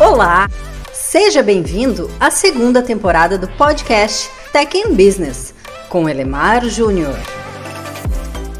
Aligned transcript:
Olá! 0.00 0.48
Seja 0.92 1.42
bem-vindo 1.42 2.10
à 2.18 2.30
segunda 2.30 2.82
temporada 2.82 3.36
do 3.36 3.46
podcast 3.46 4.30
Tech 4.50 4.76
in 4.76 4.94
Business 4.94 5.54
com 5.88 6.08
Elemar 6.08 6.64
Júnior. 6.68 7.14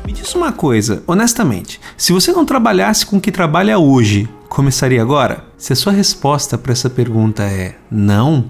Me 0.05 0.13
diz 0.13 0.35
uma 0.35 0.53
coisa, 0.53 1.03
honestamente, 1.07 1.81
se 1.97 2.13
você 2.13 2.33
não 2.33 2.45
trabalhasse 2.45 3.07
com 3.07 3.17
o 3.17 3.21
que 3.21 3.33
trabalha 3.33 3.79
hoje, 3.79 4.29
começaria 4.49 5.01
agora? 5.01 5.45
Se 5.57 5.73
a 5.73 5.77
sua 5.77 5.93
resposta 5.93 6.59
para 6.59 6.73
essa 6.73 6.91
pergunta 6.91 7.43
é 7.43 7.75
não, 7.91 8.45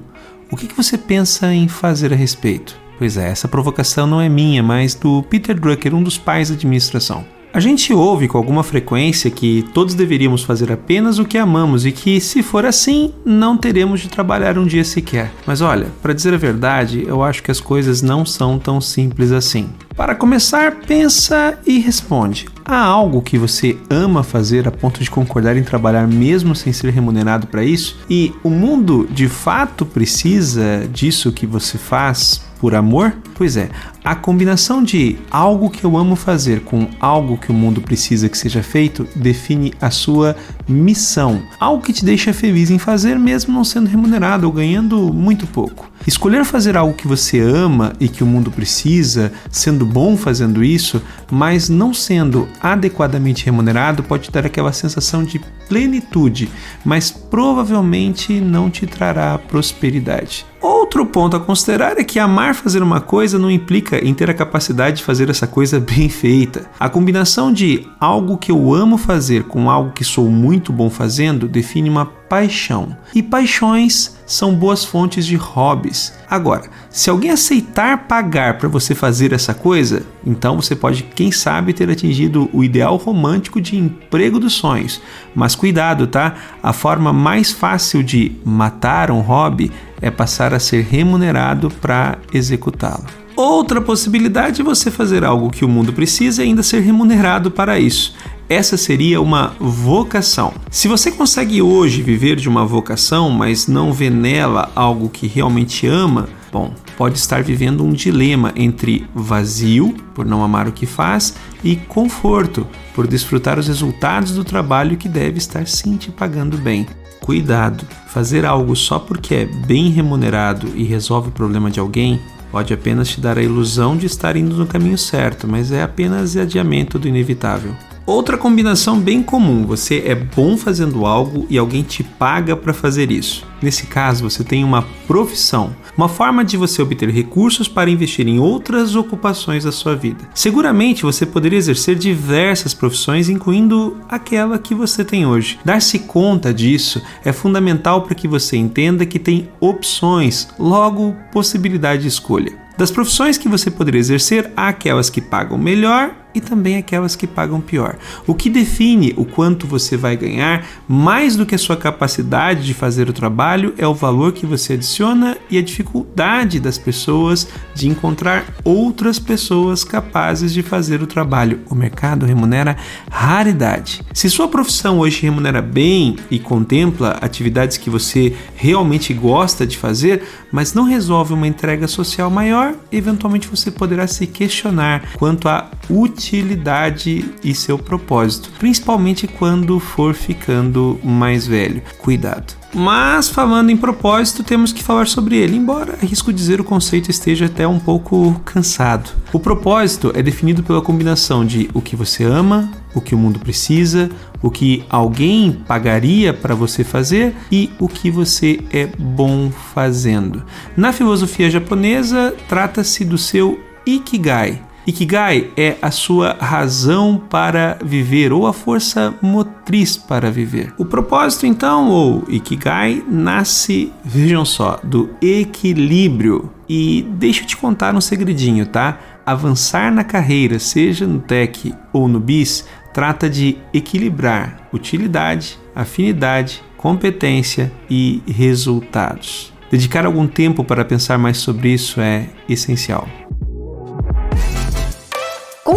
o 0.51 0.57
que, 0.57 0.75
você 0.75 0.99
pensa 0.99 1.53
em 1.53 1.69
fazer 1.69 2.12
a 2.12 2.17
respeito? 2.17 2.77
Pois 2.99 3.17
é, 3.17 3.30
essa 3.30 3.49
provocação 3.49 4.07
não 4.07 4.21
é 4.21 4.29
minha, 4.29 4.62
mas 4.62 4.95
do 4.95 5.23
Peter 5.23 5.59
Drucker, 5.59 5.95
um 5.95 6.03
dos 6.03 6.19
pais 6.19 6.51
da 6.51 6.57
administração. 6.57 7.25
A 7.55 7.61
gente 7.61 7.93
ouve 7.93 8.29
com 8.29 8.39
alguma 8.39 8.62
frequência 8.62 9.30
que 9.30 9.62
todos 9.75 9.95
deveríamos 9.95 10.43
fazer 10.43 10.73
apenas 10.73 11.18
o 11.18 11.25
que 11.27 11.37
amamos 11.37 11.85
e 11.85 11.93
que, 11.93 12.18
se 12.18 12.43
for 12.43 12.64
assim, 12.64 13.13
não 13.27 13.58
teremos 13.58 14.00
de 14.00 14.08
trabalhar 14.08 14.57
um 14.57 14.64
dia 14.64 14.82
sequer. 14.82 15.31
Mas 15.46 15.61
olha, 15.61 15.89
para 16.00 16.14
dizer 16.14 16.32
a 16.32 16.39
verdade, 16.39 17.04
eu 17.07 17.22
acho 17.22 17.43
que 17.43 17.50
as 17.50 17.61
coisas 17.61 18.00
não 18.00 18.25
são 18.25 18.58
tão 18.58 18.80
simples 18.80 19.32
assim. 19.32 19.68
Para 19.94 20.14
começar, 20.14 20.77
pensa 20.86 21.58
e 21.67 21.79
responde: 21.79 22.49
há 22.64 22.79
algo 22.79 23.21
que 23.21 23.36
você 23.36 23.77
ama 23.91 24.22
fazer 24.22 24.66
a 24.66 24.71
ponto 24.71 25.03
de 25.03 25.11
concordar 25.11 25.55
em 25.55 25.63
trabalhar 25.63 26.08
mesmo 26.08 26.57
sem 26.57 26.72
ser 26.72 26.91
remunerado 26.91 27.46
para 27.46 27.63
isso? 27.63 27.99
E 28.08 28.32
o 28.43 28.49
mundo 28.49 29.07
de 29.11 29.29
fato 29.29 29.85
precisa 29.85 30.89
disso 30.91 31.30
que 31.30 31.46
você 31.46 31.77
faz 31.77 32.42
por 32.58 32.75
amor? 32.75 33.12
Pois 33.34 33.56
é, 33.56 33.70
a 34.05 34.15
combinação 34.15 34.83
de 34.83 35.17
algo 35.31 35.70
que 35.70 35.84
eu 35.84 35.97
amo 35.97 36.17
fazer 36.17 36.61
com 36.61 36.89
algo 36.98 37.37
que 37.37 37.51
o 37.51 37.55
mundo 37.55 37.81
precisa 37.81 38.28
que 38.28 38.37
seja 38.37 38.62
feito 38.62 39.06
define 39.15 39.73
a 39.81 39.91
sua 39.91 40.34
missão, 40.69 41.42
algo 41.61 41.83
que 41.83 41.92
te 41.92 42.05
deixa 42.05 42.33
feliz 42.33 42.70
em 42.70 42.78
fazer 42.78 43.19
mesmo 43.19 43.55
não 43.55 43.65
sendo 43.65 43.89
remunerado 43.89 44.47
ou 44.47 44.53
ganhando 44.53 45.12
muito 45.12 45.47
pouco. 45.47 45.91
Escolher 46.05 46.44
fazer 46.44 46.77
algo 46.77 46.94
que 46.94 47.06
você 47.06 47.39
ama 47.39 47.92
e 48.00 48.09
que 48.09 48.25
o 48.25 48.27
mundo 48.27 48.50
precisa, 48.50 49.33
sendo 49.50 49.86
bom 49.86 50.16
fazendo 50.16 50.64
isso, 50.64 51.00
mas 51.31 51.69
não 51.69 51.94
sendo 51.94 52.48
adequadamente 52.61 53.44
remunerado, 53.44 54.03
pode 54.03 54.28
dar 54.31 54.44
aquela 54.44 54.72
sensação 54.72 55.22
de 55.22 55.41
plenitude, 55.69 56.50
mas 56.84 57.11
provavelmente 57.11 58.41
não 58.41 58.69
te 58.69 58.84
trará 58.84 59.39
prosperidade. 59.39 60.44
Outro 60.61 61.06
ponto 61.06 61.37
a 61.37 61.41
considerar 61.41 61.98
é 61.98 62.05
que 62.05 62.19
amar 62.19 62.55
fazer 62.55 62.83
uma 62.83 63.00
coisa 63.00 63.39
não 63.39 63.50
implica 63.50 63.91
em 63.98 64.14
ter 64.14 64.30
a 64.30 64.34
capacidade 64.34 64.98
de 64.98 65.02
fazer 65.02 65.28
essa 65.30 65.46
coisa 65.46 65.78
bem 65.80 66.08
feita. 66.08 66.70
A 66.78 66.88
combinação 66.88 67.52
de 67.52 67.86
algo 67.98 68.38
que 68.38 68.52
eu 68.52 68.72
amo 68.74 68.96
fazer 68.96 69.44
com 69.44 69.70
algo 69.70 69.92
que 69.92 70.04
sou 70.04 70.28
muito 70.28 70.72
bom 70.72 70.90
fazendo 70.90 71.48
define 71.48 71.88
uma 71.88 72.06
paixão. 72.32 72.96
E 73.14 73.22
paixões 73.22 74.16
são 74.26 74.54
boas 74.54 74.86
fontes 74.86 75.26
de 75.26 75.36
hobbies. 75.36 76.14
Agora, 76.30 76.64
se 76.88 77.10
alguém 77.10 77.30
aceitar 77.30 78.08
pagar 78.08 78.56
para 78.56 78.70
você 78.70 78.94
fazer 78.94 79.34
essa 79.34 79.52
coisa, 79.52 80.02
então 80.24 80.56
você 80.56 80.74
pode, 80.74 81.02
quem 81.02 81.30
sabe, 81.30 81.74
ter 81.74 81.90
atingido 81.90 82.48
o 82.50 82.64
ideal 82.64 82.96
romântico 82.96 83.60
de 83.60 83.76
emprego 83.76 84.40
dos 84.40 84.54
sonhos. 84.54 85.02
Mas 85.34 85.54
cuidado, 85.54 86.06
tá? 86.06 86.34
A 86.62 86.72
forma 86.72 87.12
mais 87.12 87.52
fácil 87.52 88.02
de 88.02 88.32
matar 88.42 89.10
um 89.10 89.20
hobby 89.20 89.70
é 90.00 90.10
passar 90.10 90.54
a 90.54 90.58
ser 90.58 90.84
remunerado 90.84 91.70
para 91.70 92.16
executá-lo. 92.32 93.22
Outra 93.36 93.80
possibilidade 93.80 94.61
é 94.61 94.64
você 94.64 94.91
fazer 94.91 95.25
algo 95.25 95.50
que 95.50 95.64
o 95.64 95.69
mundo 95.69 95.92
precisa 95.92 96.42
e 96.42 96.48
ainda 96.48 96.62
ser 96.62 96.80
remunerado 96.80 97.50
para 97.50 97.78
isso. 97.78 98.14
Essa 98.48 98.77
seria 98.77 99.20
uma 99.20 99.55
vocação. 99.58 100.52
Se 100.70 100.86
você 100.86 101.11
consegue 101.11 101.62
hoje 101.62 102.03
viver 102.03 102.36
de 102.36 102.48
uma 102.48 102.66
vocação, 102.66 103.30
mas 103.30 103.66
não 103.66 103.92
vê 103.92 104.10
nela 104.10 104.70
algo 104.75 105.08
que 105.08 105.27
realmente 105.27 105.86
ama, 105.86 106.28
bom, 106.53 106.75
pode 106.98 107.16
estar 107.16 107.42
vivendo 107.42 107.83
um 107.83 107.92
dilema 107.92 108.53
entre 108.55 109.06
vazio, 109.15 109.94
por 110.14 110.26
não 110.26 110.44
amar 110.44 110.69
o 110.69 110.72
que 110.72 110.84
faz, 110.84 111.34
e 111.64 111.76
conforto, 111.76 112.66
por 112.94 113.06
desfrutar 113.06 113.59
os 113.59 113.69
resultados 113.69 114.32
do 114.32 114.44
trabalho 114.44 114.99
que 114.99 115.09
deve 115.09 115.38
estar 115.38 115.66
sim 115.66 115.97
te 115.97 116.10
pagando 116.10 116.59
bem. 116.59 116.87
Cuidado, 117.20 117.87
fazer 118.09 118.44
algo 118.44 118.76
só 118.76 118.99
porque 118.99 119.34
é 119.34 119.47
bem 119.47 119.88
remunerado 119.88 120.69
e 120.75 120.82
resolve 120.82 121.28
o 121.28 121.32
problema 121.32 121.70
de 121.70 121.81
alguém 121.81 122.20
pode 122.52 122.74
apenas 122.74 123.08
te 123.08 123.18
dar 123.18 123.38
a 123.38 123.42
ilusão 123.42 123.96
de 123.96 124.04
estar 124.04 124.36
indo 124.36 124.54
no 124.54 124.66
caminho 124.66 124.98
certo, 124.98 125.48
mas 125.48 125.72
é 125.72 125.82
apenas 125.82 126.36
adiamento 126.36 126.98
do 126.98 127.08
inevitável. 127.08 127.74
Outra 128.04 128.36
combinação 128.36 128.98
bem 128.98 129.22
comum: 129.22 129.64
você 129.64 130.02
é 130.06 130.14
bom 130.14 130.56
fazendo 130.56 131.06
algo 131.06 131.46
e 131.48 131.56
alguém 131.56 131.82
te 131.82 132.02
paga 132.02 132.56
para 132.56 132.74
fazer 132.74 133.10
isso. 133.10 133.46
Nesse 133.60 133.86
caso, 133.86 134.28
você 134.28 134.42
tem 134.42 134.64
uma 134.64 134.82
profissão, 135.06 135.74
uma 135.96 136.08
forma 136.08 136.44
de 136.44 136.56
você 136.56 136.82
obter 136.82 137.08
recursos 137.10 137.68
para 137.68 137.88
investir 137.88 138.26
em 138.26 138.40
outras 138.40 138.96
ocupações 138.96 139.62
da 139.62 139.70
sua 139.70 139.94
vida. 139.94 140.28
Seguramente 140.34 141.04
você 141.04 141.24
poderia 141.24 141.58
exercer 141.58 141.94
diversas 141.94 142.74
profissões, 142.74 143.28
incluindo 143.28 143.98
aquela 144.08 144.58
que 144.58 144.74
você 144.74 145.04
tem 145.04 145.24
hoje. 145.24 145.60
Dar-se 145.64 146.00
conta 146.00 146.52
disso 146.52 147.00
é 147.24 147.32
fundamental 147.32 148.02
para 148.02 148.16
que 148.16 148.26
você 148.26 148.56
entenda 148.56 149.06
que 149.06 149.19
tem 149.19 149.48
opções, 149.60 150.48
logo 150.58 151.16
possibilidade 151.30 152.02
de 152.02 152.08
escolha. 152.08 152.52
Das 152.76 152.90
profissões 152.90 153.38
que 153.38 153.48
você 153.48 153.70
poderia 153.70 154.00
exercer, 154.00 154.50
há 154.56 154.69
aquelas 154.69 155.08
que 155.08 155.20
pagam 155.20 155.56
melhor 155.56 156.22
e 156.34 156.41
também 156.41 156.76
aquelas 156.76 157.16
que 157.16 157.26
pagam 157.26 157.60
pior. 157.60 157.97
O 158.26 158.34
que 158.34 158.48
define 158.48 159.12
o 159.16 159.25
quanto 159.25 159.66
você 159.66 159.97
vai 159.97 160.16
ganhar, 160.16 160.66
mais 160.88 161.37
do 161.37 161.47
que 161.47 161.54
a 161.54 161.59
sua 161.59 161.76
capacidade 161.76 162.65
de 162.65 162.75
fazer 162.75 163.09
o 163.09 163.12
trabalho, 163.12 163.75
é 163.76 163.87
o 163.87 163.94
valor 163.94 164.32
que 164.32 164.47
você 164.47 164.75
adiciona 164.75 165.37
e 165.50 165.59
a 165.59 165.62
dificuldade 165.62 166.59
das 166.60 166.78
pessoas 166.78 167.48
de 167.75 167.88
encontrar 167.88 168.44
outras 168.65 169.19
pessoas 169.19 169.84
capazes 169.84 170.53
de 170.53 170.62
fazer 170.62 171.03
o 171.03 171.06
trabalho. 171.06 171.60
O 171.69 171.75
mercado 171.75 172.26
remunera 172.26 172.76
raridade. 173.10 174.03
Se 174.12 174.31
sua 174.31 174.49
profissão 174.49 174.99
hoje 174.99 175.22
remunera 175.22 175.60
bem 175.60 176.16
e 176.31 176.38
contempla 176.38 177.19
atividades 177.20 177.76
que 177.76 177.91
você 177.91 178.34
realmente 178.54 179.12
gosta 179.12 179.66
de 179.66 179.76
fazer, 179.76 180.22
mas 180.50 180.75
não 180.75 180.84
resolve 180.84 181.34
uma 181.34 181.47
entrega 181.47 181.87
social 181.88 182.31
maior, 182.31 182.75
eventualmente 182.91 183.49
você 183.49 183.70
poderá 183.70 184.06
se 184.06 184.26
questionar 184.26 185.12
quanto 185.19 185.49
à 185.49 185.70
utilidade 185.91 186.22
utilidade 186.22 187.25
e 187.43 187.53
seu 187.53 187.77
propósito, 187.77 188.50
principalmente 188.59 189.27
quando 189.27 189.81
for 189.81 190.15
ficando 190.15 191.00
mais 191.03 191.47
velho. 191.47 191.83
Cuidado. 191.99 192.55
Mas 192.75 193.28
falando 193.28 193.71
em 193.71 193.77
propósito, 193.77 194.43
temos 194.43 194.72
que 194.72 194.82
falar 194.82 195.06
sobre 195.06 195.37
ele, 195.37 195.56
embora 195.56 195.99
arrisco 196.00 196.32
dizer 196.32 196.59
o 196.59 196.65
conceito 196.65 197.11
esteja 197.11 197.47
até 197.47 197.66
um 197.69 197.78
pouco 197.78 198.41
cansado. 198.44 199.11
O 199.31 199.38
propósito 199.38 200.11
é 200.15 200.22
definido 200.22 200.62
pela 200.62 200.81
combinação 200.81 201.44
de 201.44 201.69
o 201.75 201.82
que 201.82 201.97
você 201.97 202.25
ama, 202.25 202.71
o 202.94 203.00
que 203.00 203.15
o 203.15 203.19
mundo 203.19 203.41
precisa, 203.41 204.09
o 204.41 204.50
que 204.50 204.84
alguém 204.88 205.53
pagaria 205.66 206.32
para 206.32 206.55
você 206.55 206.82
fazer 206.82 207.34
e 207.50 207.69
o 207.78 207.88
que 207.88 208.11
você 208.11 208.61
é 208.72 208.87
bom 208.87 209.50
fazendo. 209.75 210.43
Na 210.75 210.93
filosofia 210.93 211.50
japonesa, 211.50 212.34
trata-se 212.49 213.05
do 213.05 213.19
seu 213.19 213.61
ikigai, 213.84 214.62
Ikigai 214.84 215.50
é 215.56 215.76
a 215.81 215.93
sua 215.93 216.37
razão 216.41 217.16
para 217.31 217.78
viver 217.84 218.32
ou 218.32 218.48
a 218.48 218.53
força 218.53 219.15
motriz 219.22 219.97
para 219.97 220.28
viver. 220.28 220.75
O 220.76 220.84
propósito, 220.84 221.47
então, 221.47 221.88
ou 221.88 222.25
Ikigai, 222.28 223.03
nasce, 223.09 223.93
vejam 224.04 224.44
só, 224.44 224.81
do 224.82 225.10
equilíbrio. 225.22 226.50
E 226.69 227.06
deixa 227.10 227.43
eu 227.43 227.47
te 227.47 227.56
contar 227.56 227.94
um 227.94 228.00
segredinho, 228.00 228.66
tá? 228.66 228.98
Avançar 229.25 229.93
na 229.93 230.03
carreira, 230.03 230.59
seja 230.59 231.06
no 231.06 231.20
tech 231.20 231.72
ou 231.93 232.09
no 232.09 232.19
bis, 232.19 232.66
trata 232.93 233.31
de 233.31 233.59
equilibrar 233.72 234.69
utilidade, 234.72 235.59
afinidade, 235.75 236.62
competência 236.76 237.73
e 237.88 238.20
resultados. 238.26 239.52
Dedicar 239.70 240.05
algum 240.05 240.26
tempo 240.26 240.64
para 240.64 240.84
pensar 240.84 241.19
mais 241.19 241.38
sobre 241.38 241.73
isso 241.73 242.00
é 242.00 242.26
essencial. 242.49 243.06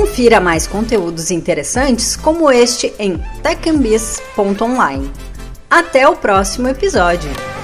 Confira 0.06 0.40
mais 0.40 0.68
conteúdos 0.68 1.32
interessantes 1.32 2.16
como 2.16 2.52
este 2.52 2.94
em 3.00 3.18
techambis.online. 3.42 5.12
Até 5.68 6.08
o 6.08 6.16
próximo 6.16 6.68
episódio! 6.68 7.55